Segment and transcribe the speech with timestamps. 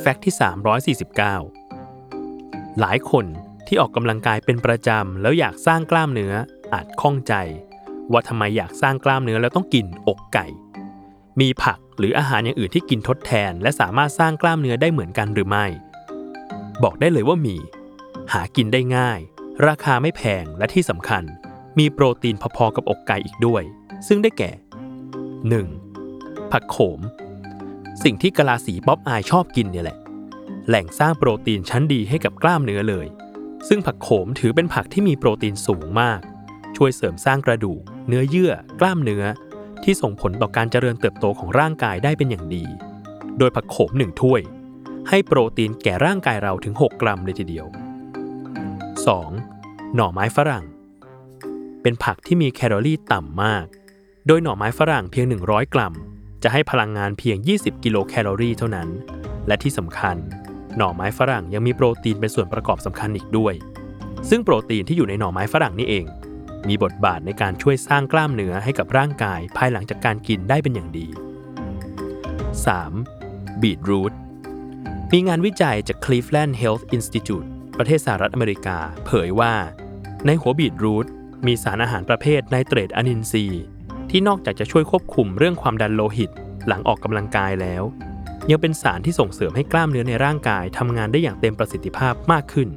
[0.00, 0.34] แฟกต์ที่
[1.00, 3.26] 349 หลายคน
[3.66, 6.34] ที่ออกกำลังกายเป็นประจำแล้วอยากสร้างกล้ามเนื้อ
[6.72, 7.34] อาจข้องใจ
[8.12, 10.46] ว่าทำไมอยากสร้างกล้ามเนื้อแล้วต้องกินอกไก่
[11.40, 15.66] มีผักหรืออาหารอย่างอื่นที่กินทดแทน และสามารถสร้างกล้ามเนื้อได้เหมือนกันหรือไม่
[16.82, 17.56] บอกได้เลยว่ามี
[18.32, 19.20] หากินได้ง่าย
[19.66, 21.22] ราคาไม่แพงและที่สำคัญ
[21.78, 23.62] มีโปรตีนพอๆกับอกไก่อีกด้วย
[24.08, 24.50] ซึ่งได้แก่
[25.70, 26.52] 1.
[26.52, 27.00] ผักโขม
[28.04, 29.98] สิ่งที่กะลาสีป๊อปอายชอบกินเนี่ยแหละ
[30.68, 33.06] แหล่งสร้างโปรตีนชั้นดีให้กับกล้ามเนื้อเลย
[33.68, 36.20] ซึ่งผักโขมถือเป็นผักที่มีโปรตีนสูงมาก
[36.76, 39.24] ช่วยเสริมสร้างกระดูก เนื้อเยื่อ กล้ามเนื้อ
[39.84, 42.64] ที่ส่งผลต่อการเจริญเติบโตของร่างกายได้เป็นอย่างดี
[43.38, 44.40] โดยผักโขมหนึ่งถ้วย
[45.08, 47.66] ให้โปรตีนแก่ร่างกายเราถึง 6 กรัมเลยทีเดียว
[49.20, 49.94] 2.
[49.94, 50.64] หน่อไม้ฝรั่ง
[51.82, 53.64] เป็นผักที่มีแคลอรี่ต่ำมาก
[54.26, 55.94] โดยหน่อไม้ฝรั่งเพียง 100 กรัม
[56.42, 58.88] จะให้พลังงานเพียง 20 กิโลแคลอรี่เท่านั้น
[59.46, 60.16] และที่สำคัญ
[60.76, 63.54] หน่อไม้ฝรั่งยังมีโปรตีนเป็นส่วนประกอบสำคัญอีกด้วย
[64.30, 66.06] ซึ่งโปรตีนที่อยู่ในหน่อไม้ฝรั่งนี่เอง
[66.68, 71.06] มีบทบาทในการช่วยสร้างกล้ามเนื้อให้กับร่างกายภายหลังจากการกินได้เป็นอย่างดี
[72.74, 73.62] 3.
[73.62, 74.12] บีทรูท
[75.12, 79.54] มีงานวิจัยจาก Cleveland Health Institute ประเทศสหรัฐอเมริกา เผยว่า
[80.26, 81.06] ในหัวบีทรูท
[81.46, 83.44] มีสารอาหารประเภทไนเตรตอะนินซี
[84.10, 86.30] ที่นอกจากจะช่วยควบคุมเรื่องความดันโลหิต
[86.66, 87.82] หลังออกกำลังกายแล้ว
[88.50, 92.68] ยังเป็นสารที่ส่งเสริมให้กล้ามเนื้อในร่างกายทำงานได้อย่างเต็มประสิทธิภาพมากขึ้น